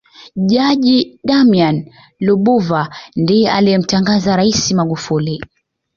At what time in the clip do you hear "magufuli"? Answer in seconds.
4.75-5.41